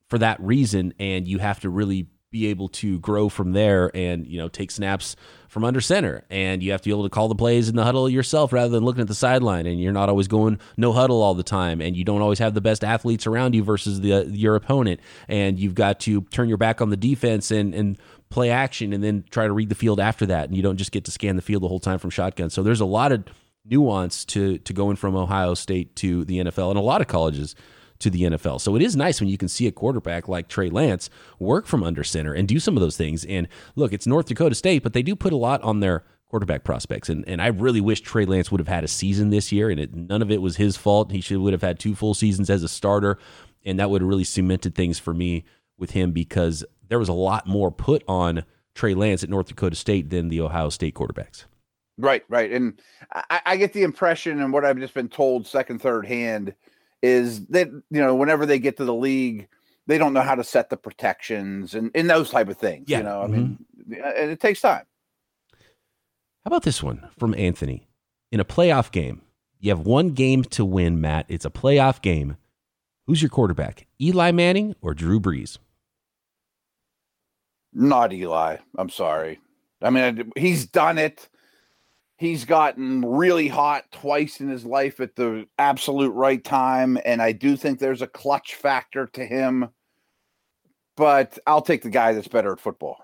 [0.07, 4.25] for that reason, and you have to really be able to grow from there and
[4.25, 5.15] you know take snaps
[5.47, 6.25] from under center.
[6.31, 8.69] And you have to be able to call the plays in the huddle yourself rather
[8.69, 9.67] than looking at the sideline.
[9.67, 11.79] And you're not always going no huddle all the time.
[11.79, 14.99] And you don't always have the best athletes around you versus the your opponent.
[15.27, 17.97] And you've got to turn your back on the defense and and
[18.31, 20.45] play action and then try to read the field after that.
[20.45, 22.49] And you don't just get to scan the field the whole time from shotgun.
[22.49, 23.23] So there's a lot of
[23.63, 27.55] nuance to to going from Ohio State to the NFL and a lot of colleges
[27.99, 28.59] to the NFL.
[28.61, 31.83] So it is nice when you can see a quarterback like Trey Lance work from
[31.83, 33.25] under center and do some of those things.
[33.25, 36.03] And look, it's North Dakota State, but they do put a lot on their
[36.33, 37.09] quarterback prospects.
[37.09, 39.79] And and I really wish Trey Lance would have had a season this year, and
[39.79, 41.11] it, none of it was his fault.
[41.11, 43.19] He should would have had two full seasons as a starter,
[43.63, 45.45] and that would have really cemented things for me
[45.77, 49.75] with him because there was a lot more put on Trey Lance at North Dakota
[49.75, 51.45] State than the Ohio State quarterbacks.
[51.99, 52.81] Right, right, and
[53.13, 56.55] I, I get the impression, and what I've just been told second, third hand
[57.03, 59.47] is that you know whenever they get to the league
[59.85, 62.99] they don't know how to set the protections and, and those type of things yeah.
[62.99, 63.33] you know i mm-hmm.
[63.35, 64.85] mean and it takes time.
[66.45, 67.89] How about this one from anthony?
[68.31, 69.21] In a playoff game
[69.59, 71.25] you have one game to win matt.
[71.29, 72.37] It's a playoff game.
[73.05, 75.57] Who's your quarterback eli manning or drew brees?
[77.73, 78.57] Not eli.
[78.77, 79.39] I'm sorry.
[79.81, 81.27] I mean he's done it
[82.23, 87.31] he's gotten really hot twice in his life at the absolute right time and i
[87.31, 89.69] do think there's a clutch factor to him.
[90.95, 92.97] But i'll take the guy that's better at football.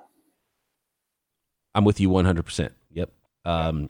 [1.75, 3.11] I'm with you 100% yep.
[3.45, 3.89] Um,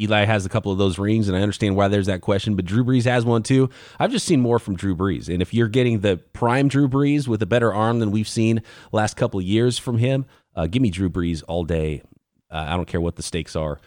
[0.00, 2.64] eli has a couple of those rings and i understand why there's that question but
[2.64, 3.70] drew brees has one too.
[3.98, 7.26] I've just seen more from drew brees and if you're getting the prime drew brees
[7.26, 10.82] with a better arm than we've seen last couple of years from him uh, give
[10.82, 12.02] me drew brees all day.
[12.50, 13.78] Uh, I don't care what the stakes are.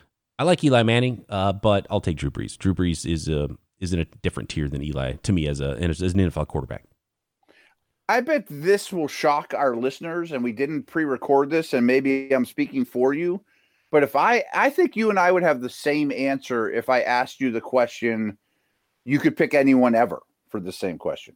[0.41, 2.57] I like Eli Manning, uh, but I'll take Drew Brees.
[2.57, 3.47] Drew Brees is a uh,
[3.79, 6.85] is in a different tier than Eli to me as a as an NFL quarterback.
[8.09, 12.45] I bet this will shock our listeners, and we didn't pre-record this, and maybe I'm
[12.45, 13.39] speaking for you.
[13.91, 17.01] But if I, I think you and I would have the same answer if I
[17.01, 18.39] asked you the question.
[19.05, 21.35] You could pick anyone ever for the same question.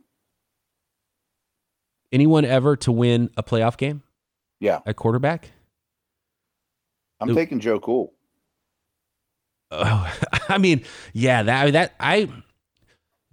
[2.11, 4.01] Anyone ever to win a playoff game?
[4.59, 5.51] Yeah, a quarterback.
[7.19, 8.14] I'm taking Joe Cool.
[9.71, 10.13] Oh,
[10.49, 12.29] I mean, yeah, that that I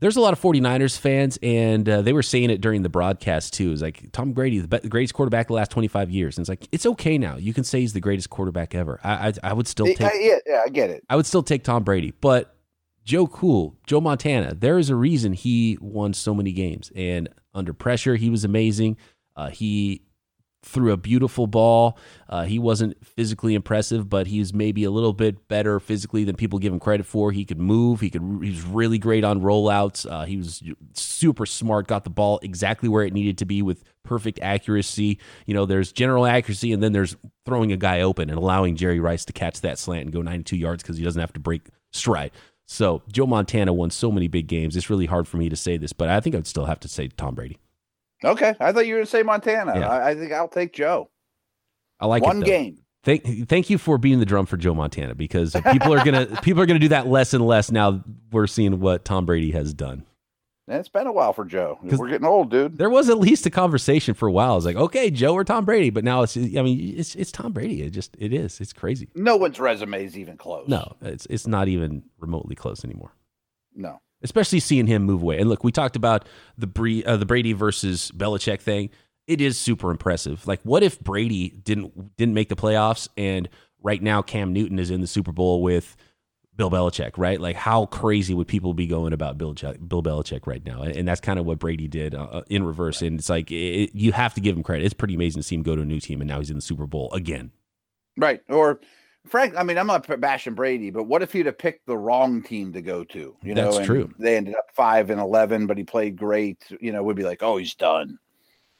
[0.02, 3.54] there's a lot of 49ers fans, and uh, they were saying it during the broadcast
[3.54, 3.70] too.
[3.70, 6.36] It's like Tom Brady, the, the, greatest quarterback the last 25 years.
[6.36, 7.36] And it's like, it's okay now.
[7.36, 8.98] You can say he's the greatest quarterback ever.
[9.04, 11.04] I, I, I would still take, yeah, yeah, I get it.
[11.08, 12.56] I would still take Tom Brady, but
[13.04, 16.90] Joe Cool, Joe Montana, there is a reason he won so many games.
[16.96, 18.96] And under pressure, he was amazing.
[19.36, 20.02] Uh, he
[20.62, 21.98] threw a beautiful ball.
[22.28, 26.58] Uh, he wasn't physically impressive, but he's maybe a little bit better physically than people
[26.58, 27.32] give him credit for.
[27.32, 28.00] He could move.
[28.00, 28.22] He could.
[28.42, 30.10] He was really great on rollouts.
[30.10, 30.62] Uh, he was
[30.94, 31.88] super smart.
[31.88, 35.18] Got the ball exactly where it needed to be with perfect accuracy.
[35.46, 39.00] You know, there's general accuracy, and then there's throwing a guy open and allowing Jerry
[39.00, 41.62] Rice to catch that slant and go 92 yards because he doesn't have to break
[41.92, 42.30] stride.
[42.66, 44.76] So Joe Montana won so many big games.
[44.76, 46.88] It's really hard for me to say this, but I think I'd still have to
[46.88, 47.58] say Tom Brady.
[48.24, 49.78] Okay, I thought you were going to say Montana.
[49.78, 49.88] Yeah.
[49.88, 51.10] I, I, think I'll take Joe.
[51.98, 52.78] I like one it, game.
[53.04, 56.62] Thank, thank you for being the drum for Joe Montana because people are gonna people
[56.62, 58.02] are gonna do that less and less now.
[58.30, 60.04] We're seeing what Tom Brady has done.
[60.68, 61.80] And it's been a while for Joe.
[61.82, 62.78] We're getting old, dude.
[62.78, 64.56] There was at least a conversation for a while.
[64.56, 67.52] It's like, okay, Joe or Tom Brady, but now it's I mean it's it's Tom
[67.52, 67.82] Brady.
[67.82, 68.60] It just it is.
[68.60, 69.08] It's crazy.
[69.16, 70.68] No one's resume is even close.
[70.68, 73.12] No, it's it's not even remotely close anymore.
[73.74, 75.38] No especially seeing him move away.
[75.38, 78.90] And look, we talked about the uh, the Brady versus Belichick thing.
[79.26, 80.46] It is super impressive.
[80.46, 83.48] Like, what if Brady didn't didn't make the playoffs, and
[83.82, 85.96] right now Cam Newton is in the Super Bowl with
[86.56, 87.40] Bill Belichick, right?
[87.40, 90.82] Like, how crazy would people be going about Bill Bill Belichick right now?
[90.82, 93.00] And, that's kind of what Brady did uh, uh, in reverse.
[93.00, 94.84] And it's like it, you have to give him credit.
[94.84, 96.56] It's pretty amazing to see him go to a new team, and now he's in
[96.56, 97.52] the Super Bowl again.
[98.16, 98.42] Right.
[98.48, 98.80] Or
[99.26, 102.42] Frank, I mean, I'm not bashing Brady, but what if he'd have picked the wrong
[102.42, 103.36] team to go to?
[103.42, 104.12] You know, that's true.
[104.18, 106.64] They ended up five and eleven, but he played great.
[106.80, 108.18] You know, would be like, oh, he's done.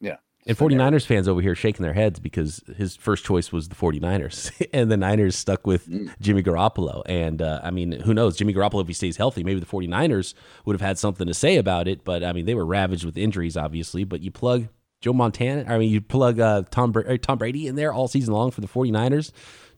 [0.01, 0.17] Yeah.
[0.45, 4.67] And 49ers fans over here shaking their heads because his first choice was the 49ers,
[4.73, 6.13] and the Niners stuck with mm.
[6.21, 7.03] Jimmy Garoppolo.
[7.07, 8.37] And uh, I mean, who knows?
[8.37, 11.57] Jimmy Garoppolo, if he stays healthy, maybe the 49ers would have had something to say
[11.57, 12.05] about it.
[12.05, 14.03] But I mean, they were ravaged with injuries, obviously.
[14.03, 14.67] But you plug
[15.01, 18.51] Joe Montana, I mean, you plug uh, Tom, Tom Brady in there all season long
[18.51, 19.33] for the 49ers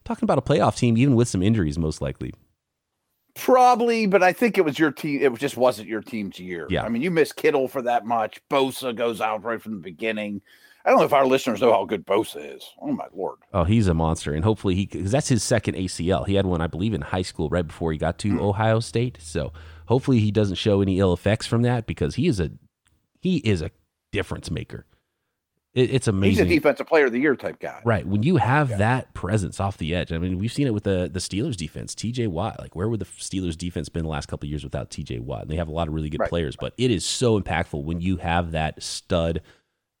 [0.05, 2.33] talking about a playoff team, even with some injuries, most likely.
[3.35, 5.21] Probably, but I think it was your team.
[5.21, 6.67] It just wasn't your team's year.
[6.69, 6.85] Yeah.
[6.85, 8.39] I mean, you miss Kittle for that much.
[8.49, 10.41] Bosa goes out right from the beginning.
[10.85, 12.63] I don't know if our listeners know how good Bosa is.
[12.79, 13.39] Oh my lord!
[13.53, 16.27] Oh, he's a monster, and hopefully he because that's his second ACL.
[16.27, 18.39] He had one, I believe, in high school right before he got to mm.
[18.39, 19.17] Ohio State.
[19.19, 19.51] So
[19.87, 22.51] hopefully he doesn't show any ill effects from that because he is a
[23.19, 23.71] he is a
[24.11, 24.85] difference maker.
[25.75, 26.45] It, it's amazing.
[26.45, 27.81] He's a defensive player of the year type guy.
[27.83, 28.07] Right.
[28.07, 28.77] When you have yeah.
[28.77, 31.93] that presence off the edge, I mean, we've seen it with the the Steelers defense,
[31.93, 32.59] TJ Watt.
[32.59, 35.43] Like, where would the Steelers defense been the last couple years without TJ Watt?
[35.43, 36.29] And they have a lot of really good right.
[36.29, 39.41] players, but it is so impactful when you have that stud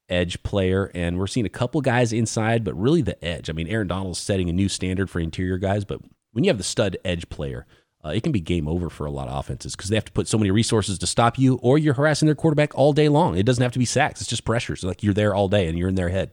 [0.07, 0.89] edge player.
[0.95, 3.49] And we're seeing a couple guys inside, but really the edge.
[3.49, 5.99] I mean, Aaron Donald's setting a new standard for interior guys, but
[6.31, 7.65] when you have the stud edge player,
[8.05, 10.11] uh, it can be game over for a lot of offenses because they have to
[10.11, 13.37] put so many resources to stop you, or you're harassing their quarterback all day long.
[13.37, 14.75] It doesn't have to be sacks; it's just pressure.
[14.75, 16.31] So like you're there all day and you're in their head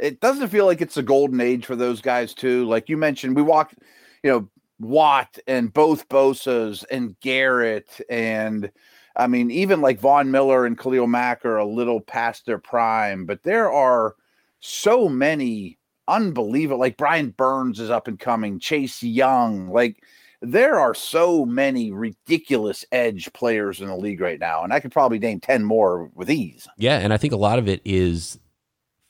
[0.00, 2.64] it doesn't feel like it's a golden age for those guys too.
[2.66, 3.74] Like you mentioned, we walked,
[4.22, 4.48] you know,
[4.80, 8.70] Watt and both Bosa's and Garrett and
[9.16, 13.26] I mean even like Von Miller and Khalil Mack are a little past their prime,
[13.26, 14.14] but there are
[14.60, 20.04] so many unbelievable like Brian Burns is up and coming, Chase Young, like
[20.40, 24.92] there are so many ridiculous edge players in the league right now, and I could
[24.92, 26.68] probably name 10 more with ease.
[26.76, 28.38] Yeah, and I think a lot of it is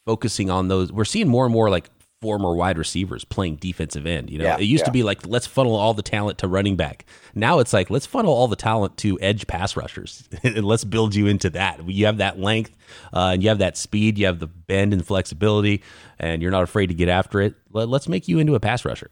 [0.07, 0.91] focusing on those.
[0.91, 4.31] We're seeing more and more like former wide receivers playing defensive end.
[4.31, 4.87] You know, yeah, it used yeah.
[4.87, 7.05] to be like let's funnel all the talent to running back.
[7.35, 11.15] Now it's like let's funnel all the talent to edge pass rushers and let's build
[11.15, 11.87] you into that.
[11.89, 12.77] You have that length,
[13.13, 15.83] uh, and you have that speed, you have the bend and flexibility,
[16.19, 17.55] and you're not afraid to get after it.
[17.71, 19.11] Let, us make you into a pass rusher.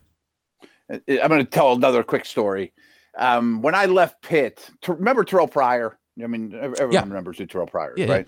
[0.91, 2.73] I'm going to tell another quick story.
[3.19, 5.99] Um, when I left Pitt, to, remember Terrell Pryor?
[6.23, 7.01] I mean, everyone yeah.
[7.01, 8.27] remembers who Terrell Pryor is, right?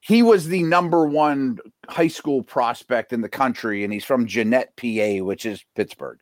[0.00, 4.76] he was the number one high school prospect in the country, and he's from Jeannette,
[4.76, 6.18] PA, which is Pittsburgh.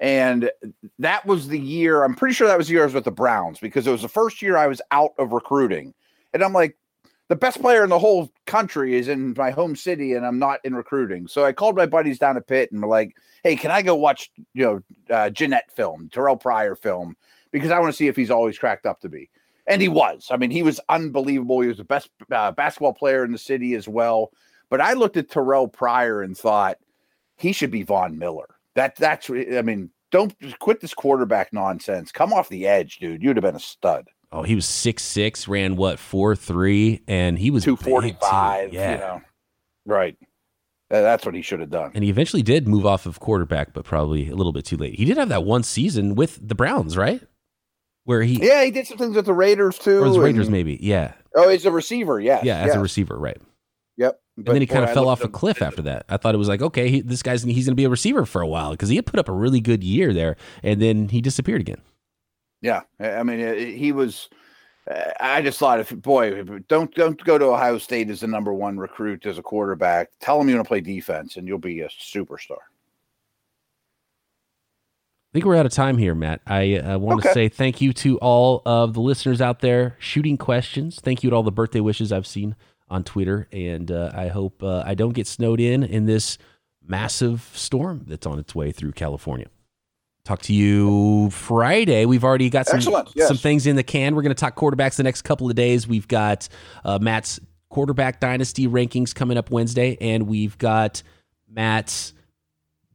[0.00, 0.50] And
[0.98, 3.10] that was the year, I'm pretty sure that was the year I was with the
[3.10, 5.92] Browns because it was the first year I was out of recruiting.
[6.32, 6.78] And I'm like,
[7.28, 10.60] the best player in the whole country is in my home city and I'm not
[10.64, 11.28] in recruiting.
[11.28, 13.94] So I called my buddies down at Pitt and were like, hey, can I go
[13.94, 17.16] watch, you know, uh, Jeannette film, Terrell Pryor film,
[17.52, 19.30] because I want to see if he's always cracked up to be
[19.68, 20.28] and he was.
[20.30, 21.60] I mean, he was unbelievable.
[21.60, 24.32] He was the best uh, basketball player in the city as well.
[24.70, 26.78] But I looked at Terrell Pryor and thought
[27.36, 28.48] he should be Von Miller.
[28.74, 32.10] That that's I mean, don't quit this quarterback nonsense.
[32.10, 33.22] Come off the edge, dude.
[33.22, 34.08] You'd have been a stud.
[34.30, 38.72] Oh, he was six six, ran what four three, and he was two forty five.
[38.72, 39.22] Yeah, you know?
[39.86, 40.16] right.
[40.90, 41.90] That's what he should have done.
[41.94, 44.94] And he eventually did move off of quarterback, but probably a little bit too late.
[44.94, 47.22] He did have that one season with the Browns, right?
[48.08, 50.02] where he yeah he did some things with the Raiders too.
[50.02, 51.12] Or the Raiders and, maybe yeah.
[51.34, 52.18] Oh, he's a receiver.
[52.18, 53.36] Yeah, yeah, as a receiver, right?
[53.98, 54.18] Yep.
[54.38, 56.06] and then he kind of fell off a cliff after that.
[56.08, 58.24] I thought it was like, okay, he, this guy's he's going to be a receiver
[58.24, 61.10] for a while because he had put up a really good year there, and then
[61.10, 61.82] he disappeared again.
[62.60, 64.28] Yeah, I mean, he was.
[65.20, 68.78] I just thought, if boy, don't don't go to Ohio State as the number one
[68.78, 70.08] recruit as a quarterback.
[70.20, 72.56] Tell him you want to play defense, and you'll be a superstar.
[75.28, 76.40] I think we're out of time here, Matt.
[76.46, 77.28] I uh, want okay.
[77.28, 81.00] to say thank you to all of the listeners out there shooting questions.
[81.00, 82.56] Thank you to all the birthday wishes I've seen
[82.88, 86.38] on Twitter, and uh, I hope uh, I don't get snowed in in this
[86.82, 89.48] massive storm that's on its way through California.
[90.28, 92.04] Talk to you Friday.
[92.04, 92.80] We've already got some
[93.14, 93.28] yes.
[93.28, 94.14] some things in the can.
[94.14, 95.88] We're going to talk quarterbacks the next couple of days.
[95.88, 96.50] We've got
[96.84, 101.02] uh, Matt's quarterback dynasty rankings coming up Wednesday, and we've got
[101.50, 102.12] Matt's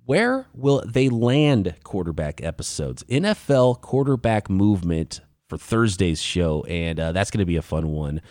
[0.06, 3.02] where will they land quarterback episodes?
[3.06, 5.20] NFL quarterback movement
[5.50, 8.22] for Thursday's show, and uh, that's going to be a fun one.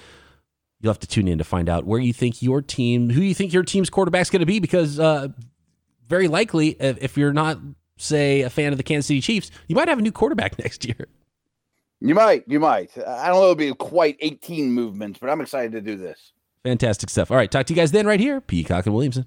[0.81, 3.35] You'll have to tune in to find out where you think your team, who you
[3.35, 5.27] think your team's quarterback's going to be, because uh,
[6.07, 7.59] very likely, if you're not,
[8.03, 10.85] say, a fan of the Kansas City Chiefs, you might have a new quarterback next
[10.85, 11.09] year.
[12.01, 12.91] You might, you might.
[12.99, 16.33] I don't know, it'll be quite 18 movements, but I'm excited to do this.
[16.65, 17.31] Fantastic stuff.
[17.31, 19.27] All right, talk to you guys then, right here, Peacock and Williamson.